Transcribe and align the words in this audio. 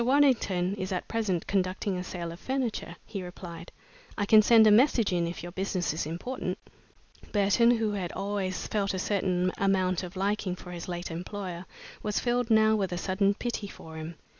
Waddington 0.03 0.73
is 0.79 0.91
at 0.91 1.07
present 1.07 1.45
conducting 1.45 1.95
a 1.95 2.03
sale 2.03 2.31
of 2.31 2.39
furniture," 2.39 2.95
he 3.05 3.21
replied. 3.21 3.71
"I 4.17 4.25
can 4.25 4.41
send 4.41 4.65
a 4.65 4.71
message 4.71 5.13
in 5.13 5.27
if 5.27 5.43
your 5.43 5.51
business 5.51 5.93
is 5.93 6.07
important." 6.07 6.57
Burton, 7.31 7.69
who 7.69 7.91
had 7.91 8.11
always 8.13 8.65
felt 8.65 8.95
a 8.95 8.97
certain 8.97 9.51
amount 9.59 10.01
of 10.01 10.15
liking 10.15 10.55
for 10.55 10.71
his 10.71 10.87
late 10.87 11.11
employer, 11.11 11.67
was 12.01 12.19
filled 12.19 12.49
now 12.49 12.75
with 12.75 12.91
a 12.91 12.97
sudden 12.97 13.35
pity 13.35 13.67
for 13.67 13.95
him. 13.95 14.15